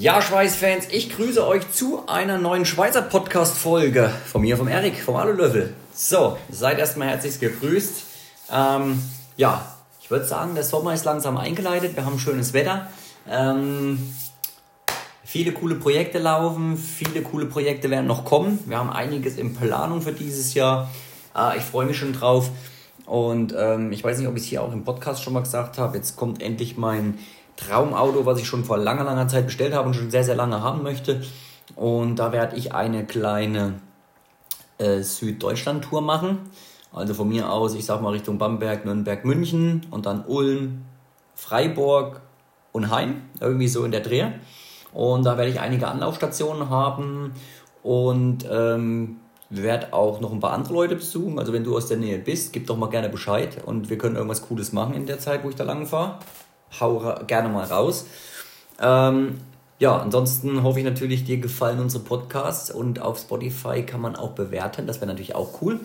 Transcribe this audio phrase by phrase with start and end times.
[0.00, 5.16] Ja, Schweißfans, ich grüße euch zu einer neuen Schweizer Podcast-Folge von mir, vom Erik, vom
[5.16, 5.74] Alulöffel.
[5.92, 8.04] So, seid erstmal herzlich gegrüßt.
[8.52, 9.02] Ähm,
[9.36, 11.96] ja, ich würde sagen, der Sommer ist langsam eingeleitet.
[11.96, 12.86] Wir haben schönes Wetter.
[13.28, 13.98] Ähm,
[15.24, 18.60] viele coole Projekte laufen, viele coole Projekte werden noch kommen.
[18.66, 20.88] Wir haben einiges in Planung für dieses Jahr.
[21.36, 22.50] Äh, ich freue mich schon drauf.
[23.04, 25.76] Und ähm, ich weiß nicht, ob ich es hier auch im Podcast schon mal gesagt
[25.76, 25.96] habe.
[25.96, 27.18] Jetzt kommt endlich mein
[27.58, 30.62] Traumauto, was ich schon vor langer, langer Zeit bestellt habe und schon sehr, sehr lange
[30.62, 31.22] haben möchte.
[31.74, 33.74] Und da werde ich eine kleine
[34.78, 36.38] äh, Süddeutschland-Tour machen.
[36.92, 40.84] Also von mir aus, ich sag mal Richtung Bamberg, Nürnberg, München und dann Ulm,
[41.34, 42.22] Freiburg
[42.72, 44.26] und Heim, irgendwie so in der Dreh.
[44.92, 47.32] Und da werde ich einige Anlaufstationen haben
[47.82, 49.16] und ähm,
[49.50, 51.38] werde auch noch ein paar andere Leute besuchen.
[51.38, 54.16] Also wenn du aus der Nähe bist, gib doch mal gerne Bescheid und wir können
[54.16, 56.18] irgendwas Cooles machen in der Zeit, wo ich da lang fahre
[56.80, 58.06] hau gerne mal raus.
[58.80, 59.38] Ähm,
[59.78, 64.30] ja, ansonsten hoffe ich natürlich, dir gefallen unsere Podcasts und auf Spotify kann man auch
[64.30, 64.86] bewerten.
[64.86, 65.80] Das wäre natürlich auch cool.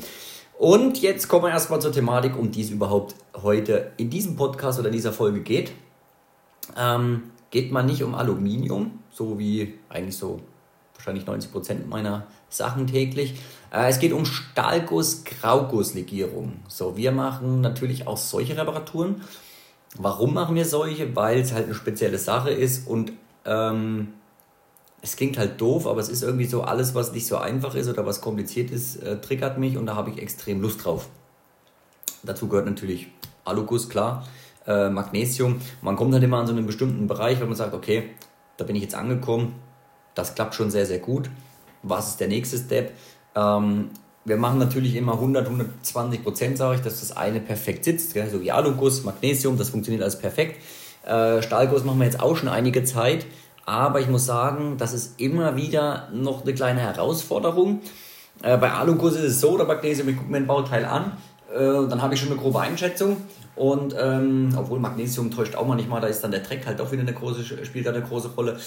[0.58, 4.80] Und jetzt kommen wir erstmal zur Thematik, um die es überhaupt heute in diesem Podcast
[4.80, 5.72] oder dieser Folge geht.
[6.78, 10.40] Ähm, geht man nicht um Aluminium, so wie eigentlich so
[10.96, 13.36] wahrscheinlich 90% meiner Sachen täglich.
[13.72, 16.54] Äh, es geht um Stahlguss-Graugusslegierung.
[16.68, 19.22] So, wir machen natürlich auch solche Reparaturen.
[19.98, 21.16] Warum machen wir solche?
[21.16, 23.14] Weil es halt eine spezielle Sache ist und
[23.46, 24.14] ähm,
[25.02, 27.90] es klingt halt doof, aber es ist irgendwie so, alles, was nicht so einfach ist
[27.90, 31.10] oder was kompliziert ist, äh, triggert mich und da habe ich extrem Lust drauf.
[32.24, 33.10] Dazu gehört natürlich
[33.44, 34.26] Aluguss, klar,
[34.66, 35.60] äh, Magnesium.
[35.82, 38.12] Man kommt halt immer an so einen bestimmten Bereich, wo man sagt, okay,
[38.56, 39.56] da bin ich jetzt angekommen,
[40.16, 41.30] das klappt schon sehr, sehr gut.
[41.82, 42.94] Was ist der nächste Step?
[43.36, 43.90] Ähm,
[44.26, 48.14] wir machen natürlich immer 100, 120 Prozent, sage ich, dass das eine perfekt sitzt.
[48.14, 48.30] Gell?
[48.30, 50.62] So wie Aluguss, Magnesium, das funktioniert alles perfekt.
[51.06, 53.26] Äh, Stahlguss machen wir jetzt auch schon einige Zeit.
[53.66, 57.82] Aber ich muss sagen, das ist immer wieder noch eine kleine Herausforderung.
[58.42, 61.14] Äh, bei Aluguss ist es so, oder Magnesium, ich gucke mir ein Bauteil an,
[61.54, 63.18] äh, dann habe ich schon eine grobe Einschätzung.
[63.56, 67.04] Und ähm, obwohl Magnesium täuscht auch manchmal, da ist dann der Dreck halt auch wieder
[67.04, 68.58] eine große, spielt da eine große Rolle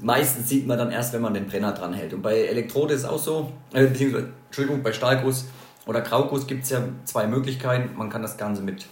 [0.00, 2.14] meistens sieht man dann erst, wenn man den Brenner dran hält.
[2.14, 5.46] Und bei Elektrode ist auch so, äh, beziehungsweise, Entschuldigung, bei Stahlguss
[5.86, 7.96] oder Grauguss gibt es ja zwei Möglichkeiten.
[7.96, 8.86] Man kann das Ganze mit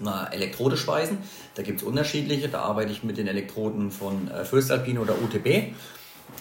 [0.00, 1.18] einer Elektrode speisen.
[1.54, 2.48] Da gibt es unterschiedliche.
[2.48, 5.74] Da arbeite ich mit den Elektroden von äh, Föstalpine oder UTB.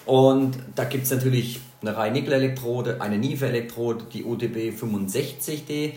[0.06, 5.94] Und da gibt es natürlich eine Rein-Nickel-Elektrode, eine Nive-Elektrode, die UTB 65D.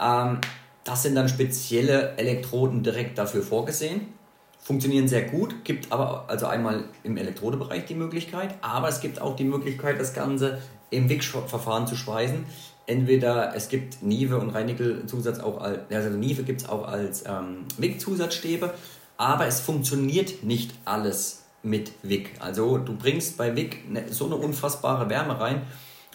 [0.00, 0.38] Ähm,
[0.84, 4.12] das sind dann spezielle Elektroden direkt dafür vorgesehen
[4.62, 9.36] funktionieren sehr gut, gibt aber also einmal im Elektrodebereich die Möglichkeit, aber es gibt auch
[9.36, 12.46] die Möglichkeit, das Ganze im Wickverfahren zu speisen.
[12.86, 17.64] Entweder es gibt Nive und Reinigel-Zusatz auch als, also Nive gibt es auch als ähm,
[17.76, 18.72] Wick-Zusatzstäbe,
[19.16, 22.30] aber es funktioniert nicht alles mit Wick.
[22.40, 25.62] Also du bringst bei Wick ne, so eine unfassbare Wärme rein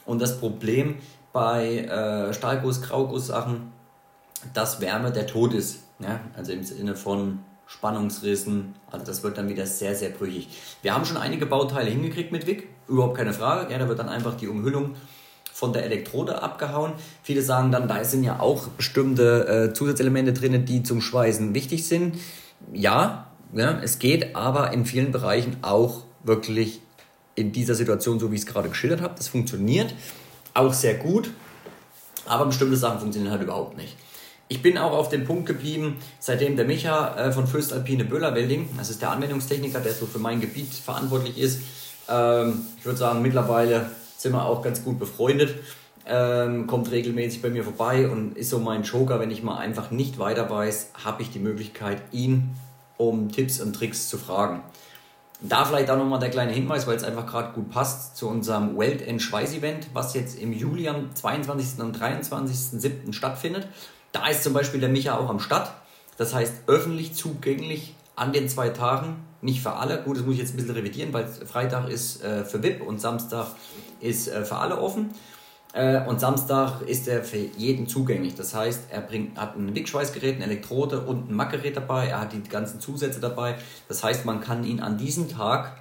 [0.06, 0.96] und das Problem
[1.34, 3.72] bei äh, Stahlguss, Grauguss-Sachen,
[4.53, 5.84] dass Wärme der Tod ist.
[6.00, 6.22] Ja?
[6.36, 8.75] Also im Sinne von Spannungsrissen.
[8.89, 10.47] Also das wird dann wieder sehr, sehr brüchig.
[10.81, 13.72] Wir haben schon einige Bauteile hingekriegt mit WIG, überhaupt keine Frage.
[13.72, 14.95] Ja, da wird dann einfach die Umhüllung
[15.53, 16.94] von der Elektrode abgehauen.
[17.23, 21.88] Viele sagen dann, da sind ja auch bestimmte äh, Zusatzelemente drin, die zum Schweißen wichtig
[21.88, 22.17] sind.
[22.73, 26.81] Ja, ja, es geht aber in vielen Bereichen auch wirklich
[27.35, 29.16] in dieser Situation, so wie ich es gerade geschildert habe.
[29.16, 29.94] Das funktioniert
[30.53, 31.31] auch sehr gut,
[32.25, 33.95] aber bestimmte Sachen funktionieren halt überhaupt nicht.
[34.50, 38.90] Ich bin auch auf dem Punkt geblieben, seitdem der Micha äh, von Föstalpine Böhler-Welding, das
[38.90, 41.62] ist der Anwendungstechniker, der so für mein Gebiet verantwortlich ist,
[42.08, 45.56] ähm, ich würde sagen, mittlerweile sind wir auch ganz gut befreundet,
[46.06, 49.91] ähm, kommt regelmäßig bei mir vorbei und ist so mein Joker, wenn ich mal einfach
[49.91, 52.56] nicht weiter weiß, habe ich die Möglichkeit, ihn
[52.96, 54.62] um Tipps und Tricks zu fragen.
[55.41, 58.78] Da vielleicht auch nochmal der kleine Hinweis, weil es einfach gerade gut passt zu unserem
[58.78, 61.80] Welt and Schweiß Event, was jetzt im Juli am 22.
[61.84, 63.13] und 23.07.
[63.13, 63.68] stattfindet.
[64.17, 65.72] Da ist zum Beispiel der Micha auch am Start.
[66.17, 69.17] Das heißt, öffentlich zugänglich an den zwei Tagen.
[69.41, 70.01] Nicht für alle.
[70.01, 73.00] Gut, das muss ich jetzt ein bisschen revidieren, weil Freitag ist äh, für VIP und
[73.00, 73.50] Samstag
[74.00, 75.12] ist äh, für alle offen.
[75.74, 78.33] Äh, und Samstag ist er für jeden zugänglich.
[78.33, 82.07] Das heißt, er bringt, hat ein Wickschweißgerät, eine Elektrode und ein Mackgerät dabei.
[82.07, 83.59] Er hat die ganzen Zusätze dabei.
[83.88, 85.77] Das heißt, man kann ihn an diesem Tag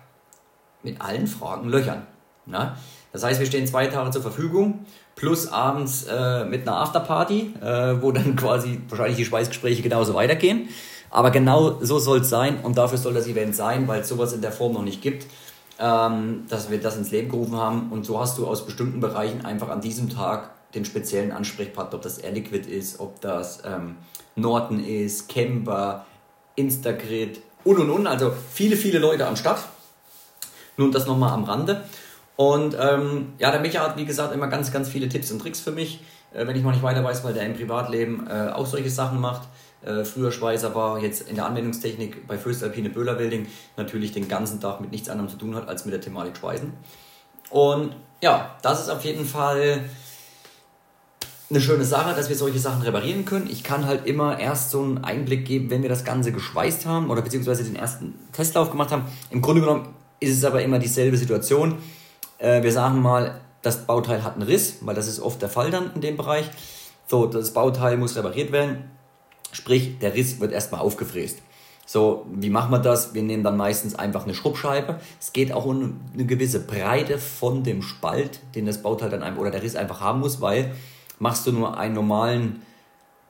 [0.82, 2.06] mit allen Fragen löchern.
[2.44, 2.76] Na?
[3.16, 4.84] Das heißt, wir stehen zwei Tage zur Verfügung
[5.14, 10.68] plus abends äh, mit einer Afterparty, äh, wo dann quasi wahrscheinlich die Schweißgespräche genauso weitergehen.
[11.08, 14.34] Aber genau so soll es sein und dafür soll das Event sein, weil es sowas
[14.34, 15.26] in der Form noch nicht gibt,
[15.78, 17.90] ähm, dass wir das ins Leben gerufen haben.
[17.90, 22.02] Und so hast du aus bestimmten Bereichen einfach an diesem Tag den speziellen Ansprechpartner, ob
[22.02, 23.96] das Air Liquid ist, ob das ähm,
[24.34, 26.04] Norton ist, Kemper,
[26.54, 28.06] Instagrid und und und.
[28.06, 29.60] Also viele, viele Leute am Start.
[30.76, 31.84] Nun das nochmal am Rande.
[32.36, 35.60] Und ähm, ja, der Micha hat, wie gesagt, immer ganz, ganz viele Tipps und Tricks
[35.60, 36.00] für mich,
[36.34, 39.20] äh, wenn ich mal nicht weiter weiß, weil der im Privatleben äh, auch solche Sachen
[39.20, 39.48] macht.
[39.82, 43.46] Äh, früher Schweißer war, jetzt in der Anwendungstechnik bei Föstalpine Böhlerwilding
[43.76, 46.72] natürlich den ganzen Tag mit nichts anderem zu tun hat, als mit der Thematik Schweißen.
[47.50, 49.84] Und ja, das ist auf jeden Fall
[51.48, 53.48] eine schöne Sache, dass wir solche Sachen reparieren können.
[53.48, 57.08] Ich kann halt immer erst so einen Einblick geben, wenn wir das Ganze geschweißt haben
[57.08, 59.04] oder beziehungsweise den ersten Testlauf gemacht haben.
[59.30, 61.78] Im Grunde genommen ist es aber immer dieselbe Situation
[62.38, 65.70] äh, wir sagen mal, das Bauteil hat einen Riss, weil das ist oft der Fall
[65.70, 66.50] dann in dem Bereich.
[67.06, 68.90] So, das Bauteil muss repariert werden.
[69.52, 71.40] Sprich, der Riss wird erstmal aufgefräst.
[71.88, 73.14] So, wie machen wir das?
[73.14, 74.98] Wir nehmen dann meistens einfach eine Schrubbscheibe.
[75.20, 79.40] Es geht auch um eine gewisse Breite von dem Spalt, den das Bauteil dann einfach
[79.40, 80.74] oder der Riss einfach haben muss, weil
[81.20, 82.62] machst du nur einen normalen,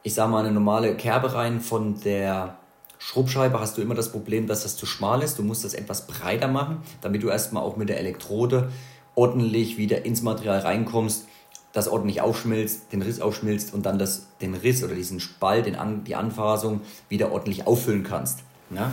[0.02, 2.56] ich sag mal, eine normale Kerbe rein von der
[2.98, 5.38] Schrubbscheibe, hast du immer das Problem, dass das zu schmal ist.
[5.38, 8.70] Du musst das etwas breiter machen, damit du erstmal auch mit der Elektrode
[9.16, 11.26] ordentlich wieder ins Material reinkommst,
[11.72, 15.74] das ordentlich aufschmilzt, den Riss aufschmilzt und dann das, den Riss oder diesen Spalt, den
[15.74, 18.40] An, die Anfasung wieder ordentlich auffüllen kannst.
[18.70, 18.92] Ja?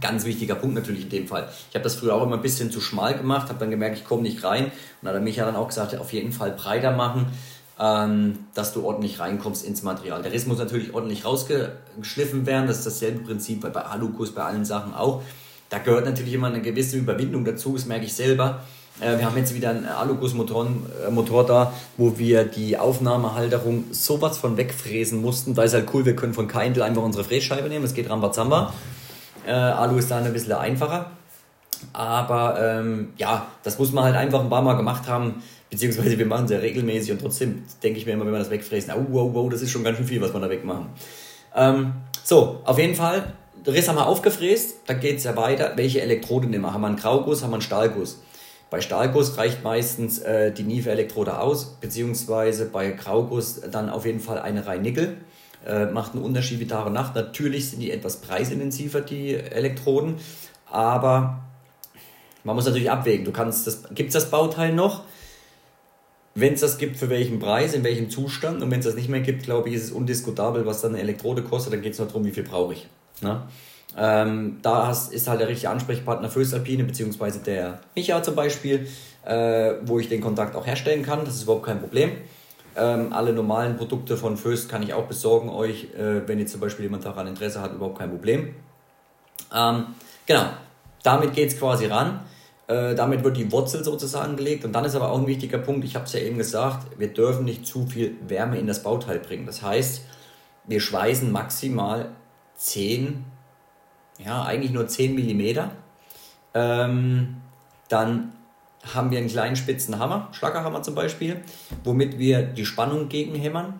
[0.00, 1.48] Ganz wichtiger Punkt natürlich in dem Fall.
[1.68, 4.04] Ich habe das früher auch immer ein bisschen zu schmal gemacht, habe dann gemerkt, ich
[4.04, 4.66] komme nicht rein.
[4.66, 4.72] Und
[5.02, 7.26] da hat mich ja dann auch gesagt, auf jeden Fall breiter machen,
[7.80, 10.22] ähm, dass du ordentlich reinkommst ins Material.
[10.22, 12.68] Der Riss muss natürlich ordentlich rausgeschliffen werden.
[12.68, 15.22] Das ist dasselbe Prinzip bei Alukus, bei allen Sachen auch.
[15.70, 18.62] Da gehört natürlich immer eine gewisse Überwindung dazu, das merke ich selber.
[19.00, 20.66] Äh, wir haben jetzt wieder einen Alugus-Motor
[21.08, 25.54] äh, da, wo wir die Aufnahmehalterung sowas von wegfräsen mussten.
[25.54, 28.72] Da ist halt cool, wir können von Keindl einfach unsere Frässcheibe nehmen, das geht Rambazamba.
[29.46, 31.10] Äh, Alu ist da ein bisschen einfacher.
[31.92, 36.26] Aber ähm, ja, das muss man halt einfach ein paar Mal gemacht haben, beziehungsweise wir
[36.26, 39.06] machen es ja regelmäßig und trotzdem denke ich mir immer, wenn wir das wegfräsen, oh,
[39.08, 40.86] wow, wow, das ist schon ganz schön viel, was wir da wegmachen.
[41.56, 41.92] Ähm,
[42.22, 43.32] so, auf jeden Fall,
[43.66, 45.72] Riss haben wir aufgefräst, dann geht es ja weiter.
[45.76, 46.72] Welche Elektrode nehmen wir?
[46.72, 48.20] Haben wir einen Grauguss, haben wir einen Stahlguss?
[48.70, 54.38] Bei Stahlguss reicht meistens äh, die Niefe-Elektrode aus, beziehungsweise bei Grauguss dann auf jeden Fall
[54.38, 55.16] eine Reihe Nickel.
[55.66, 57.16] Äh, macht einen Unterschied wie Tag und Nacht.
[57.16, 60.14] Natürlich sind die etwas preisintensiver, die Elektroden,
[60.70, 61.40] aber
[62.44, 63.24] man muss natürlich abwägen.
[63.24, 65.02] Du kannst das, gibt es das Bauteil noch?
[66.36, 68.62] Wenn es das gibt, für welchen Preis, in welchem Zustand?
[68.62, 71.02] Und wenn es das nicht mehr gibt, glaube ich, ist es undiskutabel, was dann eine
[71.02, 71.72] Elektrode kostet.
[71.72, 72.86] Dann geht es nur darum, wie viel brauche ich.
[73.20, 73.42] Ne?
[73.96, 78.86] Ähm, da ist halt der richtige Ansprechpartner Föstalpine, beziehungsweise der Micha zum Beispiel,
[79.24, 81.24] äh, wo ich den Kontakt auch herstellen kann.
[81.24, 82.12] Das ist überhaupt kein Problem.
[82.76, 86.60] Ähm, alle normalen Produkte von Föst kann ich auch besorgen euch, äh, wenn jetzt zum
[86.60, 88.54] Beispiel jemand daran Interesse hat, überhaupt kein Problem.
[89.52, 89.86] Ähm,
[90.26, 90.44] genau,
[91.02, 92.20] damit geht es quasi ran.
[92.68, 94.64] Äh, damit wird die Wurzel sozusagen gelegt.
[94.64, 97.08] Und dann ist aber auch ein wichtiger Punkt, ich habe es ja eben gesagt, wir
[97.08, 99.46] dürfen nicht zu viel Wärme in das Bauteil bringen.
[99.46, 100.02] Das heißt,
[100.68, 102.10] wir schweißen maximal
[102.54, 103.24] 10
[104.24, 105.70] ja, eigentlich nur 10 mm.
[106.54, 107.36] Ähm,
[107.88, 108.32] dann
[108.94, 111.42] haben wir einen kleinen spitzen Hammer, Schlackerhammer zum Beispiel,
[111.84, 113.74] womit wir die Spannung gegenhämmern,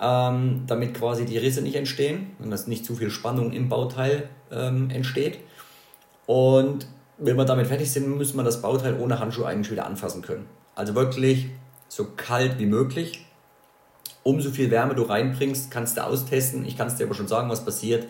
[0.00, 4.28] ähm, damit quasi die Risse nicht entstehen und dass nicht zu viel Spannung im Bauteil
[4.50, 5.38] ähm, entsteht.
[6.26, 6.86] Und
[7.18, 10.46] wenn wir damit fertig sind, müssen wir das Bauteil ohne Handschuhe eigentlich wieder anfassen können.
[10.74, 11.48] Also wirklich
[11.88, 13.26] so kalt wie möglich.
[14.24, 16.64] Umso viel Wärme du reinbringst, kannst du austesten.
[16.64, 18.06] Ich kann es dir aber schon sagen, was passiert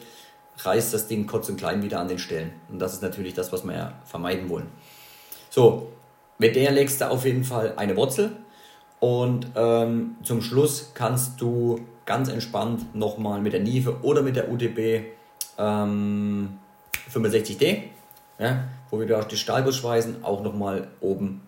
[0.58, 2.52] reißt das Ding kurz und klein wieder an den Stellen.
[2.70, 4.68] Und das ist natürlich das, was wir ja vermeiden wollen.
[5.50, 5.88] So,
[6.38, 8.36] mit der legst du auf jeden Fall eine Wurzel
[9.00, 14.50] und ähm, zum Schluss kannst du ganz entspannt nochmal mit der Nive oder mit der
[14.50, 15.06] UTB
[15.58, 16.58] ähm,
[17.12, 17.82] 65D,
[18.38, 21.42] ja, wo wir durch die Stahlguss schweißen, auch nochmal oben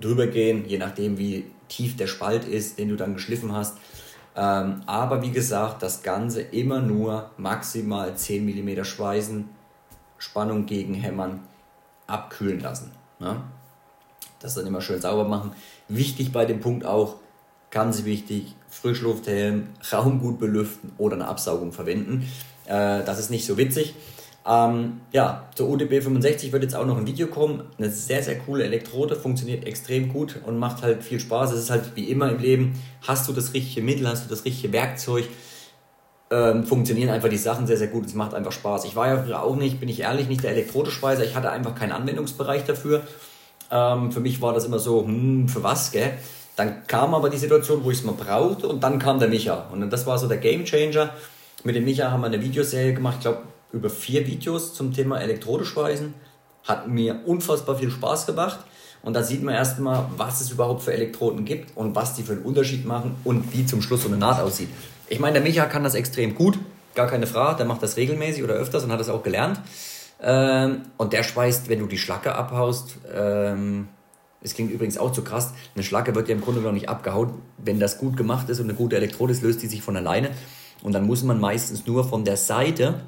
[0.00, 3.78] drüber gehen, je nachdem wie tief der Spalt ist, den du dann geschliffen hast.
[4.36, 9.48] Ähm, aber wie gesagt, das Ganze immer nur maximal 10 mm schweißen,
[10.18, 11.40] Spannung gegen Hämmern,
[12.06, 12.90] abkühlen lassen.
[13.20, 13.40] Ne?
[14.40, 15.52] Das dann immer schön sauber machen.
[15.88, 17.16] Wichtig bei dem Punkt auch,
[17.70, 22.28] ganz wichtig, Frischlufthelm, Raum gut belüften oder eine Absaugung verwenden.
[22.66, 23.94] Äh, das ist nicht so witzig.
[24.46, 27.62] Ähm, ja, zur UDB 65 wird jetzt auch noch ein Video kommen.
[27.78, 31.52] Eine sehr, sehr coole Elektrode, funktioniert extrem gut und macht halt viel Spaß.
[31.52, 34.44] Es ist halt wie immer im Leben, hast du das richtige Mittel, hast du das
[34.44, 35.24] richtige Werkzeug,
[36.30, 38.04] ähm, funktionieren einfach die Sachen sehr, sehr gut.
[38.04, 38.84] Es macht einfach Spaß.
[38.84, 41.24] Ich war ja früher auch nicht, bin ich ehrlich, nicht der Elektrodeschweißer.
[41.24, 43.02] Ich hatte einfach keinen Anwendungsbereich dafür.
[43.70, 46.12] Ähm, für mich war das immer so, hm, für was, gell?
[46.56, 49.66] Dann kam aber die Situation, wo ich es mal brauchte und dann kam der Micha.
[49.72, 51.10] Und das war so der Game Changer.
[51.64, 53.38] Mit dem Micha haben wir eine Videoserie gemacht, ich glaube
[53.74, 56.14] über vier Videos zum Thema Elektrodeschweißen.
[56.64, 58.60] Hat mir unfassbar viel Spaß gemacht.
[59.02, 62.32] Und da sieht man erstmal, was es überhaupt für Elektroden gibt und was die für
[62.32, 64.70] einen Unterschied machen und wie zum Schluss so eine Naht aussieht.
[65.08, 66.58] Ich meine, der Micha kann das extrem gut,
[66.94, 67.58] gar keine Frage.
[67.58, 69.60] Der macht das regelmäßig oder öfters und hat das auch gelernt.
[70.22, 73.88] Ähm, und der schweißt, wenn du die Schlacke abhaust, ähm,
[74.40, 77.34] es klingt übrigens auch zu krass, eine Schlacke wird ja im Grunde noch nicht abgehauen.
[77.58, 80.30] Wenn das gut gemacht ist und eine gute Elektrode ist, löst die sich von alleine.
[80.82, 83.00] Und dann muss man meistens nur von der Seite,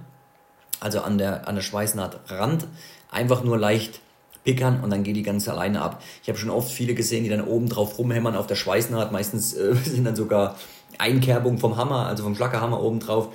[0.80, 2.66] also an der, an der Schweißnahtrand,
[3.10, 4.00] einfach nur leicht
[4.44, 6.02] pickern und dann geht die ganz alleine ab.
[6.22, 9.12] Ich habe schon oft viele gesehen, die dann oben drauf rumhämmern auf der Schweißnaht.
[9.12, 10.56] Meistens äh, sind dann sogar
[10.98, 13.28] Einkerbungen vom Hammer, also vom Schlackerhammer oben drauf.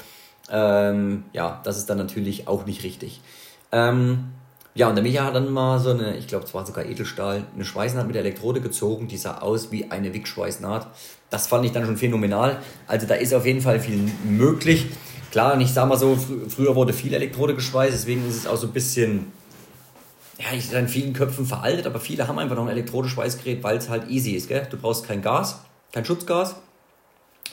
[0.50, 3.21] Ähm, ja, das ist dann natürlich auch nicht richtig.
[3.71, 4.31] Ähm,
[4.74, 7.43] ja, und der Micha hat dann mal so eine, ich glaube, es war sogar Edelstahl,
[7.53, 10.88] eine Schweißnaht mit der Elektrode gezogen, die sah aus wie eine Wick-Schweißnaht.
[11.29, 12.57] Das fand ich dann schon phänomenal.
[12.88, 14.88] Also da ist auf jeden Fall viel möglich.
[15.32, 18.48] Klar, und ich sag mal so, fr früher wurde viel Elektrode geschweißt, deswegen ist es
[18.48, 19.32] auch so ein bisschen
[20.42, 23.90] ja, ich in vielen Köpfen veraltet, aber viele haben einfach noch ein Elektrodeschweißgerät, weil es
[23.90, 24.48] halt easy ist.
[24.48, 24.68] Gell?
[24.70, 25.60] Du brauchst kein Gas,
[25.92, 26.56] kein Schutzgas.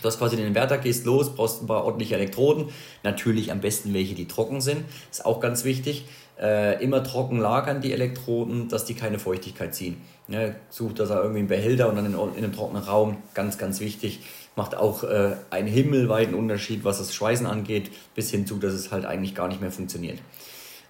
[0.01, 2.69] Du hast quasi den Inverter, gehst los, brauchst ein paar ordentliche Elektroden.
[3.03, 4.85] Natürlich am besten welche, die trocken sind.
[5.11, 6.05] Ist auch ganz wichtig.
[6.41, 10.01] Äh, immer trocken lagern die Elektroden, dass die keine Feuchtigkeit ziehen.
[10.29, 10.55] Ne?
[10.71, 13.17] Such das irgendwie einen Behälter und dann in, in einem trockenen Raum.
[13.35, 14.21] Ganz, ganz wichtig.
[14.55, 18.93] Macht auch äh, einen himmelweiten Unterschied, was das Schweißen angeht, bis hin zu, dass es
[18.93, 20.21] halt eigentlich gar nicht mehr funktioniert.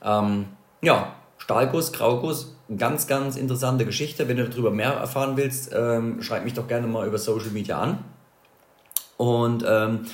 [0.04, 0.46] Ähm,
[0.82, 4.28] ja, Stahlguss, Grauguss, ganz, ganz interessante Geschichte.
[4.28, 7.80] Wenn du darüber mehr erfahren willst, ähm, schreib mich doch gerne mal über Social Media
[7.80, 8.04] an.
[9.16, 10.06] Und ähm,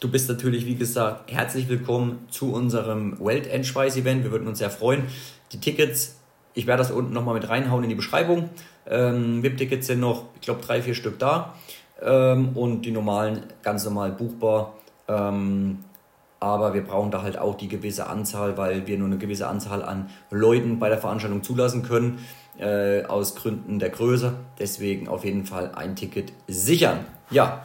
[0.00, 4.24] du bist natürlich, wie gesagt, herzlich willkommen zu unserem Welt-Endschweiß-Event.
[4.24, 5.04] Wir würden uns sehr freuen.
[5.52, 6.16] Die Tickets,
[6.54, 8.48] ich werde das unten nochmal mit reinhauen in die Beschreibung.
[8.86, 11.54] Ähm, VIP-Tickets sind noch, ich glaube, drei, vier Stück da.
[12.02, 14.72] Ähm, und die normalen, ganz normal buchbar.
[15.06, 15.84] Ähm,
[16.40, 19.82] aber wir brauchen da halt auch die gewisse Anzahl, weil wir nur eine gewisse Anzahl
[19.82, 22.20] an Leuten bei der Veranstaltung zulassen können,
[22.58, 24.32] äh, aus Gründen der Größe.
[24.58, 27.04] Deswegen auf jeden Fall ein Ticket sichern.
[27.30, 27.62] Ja,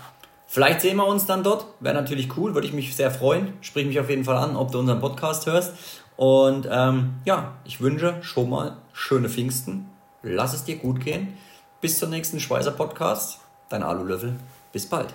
[0.47, 1.65] vielleicht sehen wir uns dann dort.
[1.79, 3.53] Wäre natürlich cool, würde ich mich sehr freuen.
[3.61, 5.73] Sprich mich auf jeden Fall an, ob du unseren Podcast hörst.
[6.17, 9.89] Und ähm, ja, ich wünsche schon mal schöne Pfingsten.
[10.23, 11.37] Lass es dir gut gehen.
[11.81, 13.39] Bis zum nächsten Schweißer Podcast.
[13.69, 14.35] Dein Alulöffel.
[14.71, 15.13] Bis bald.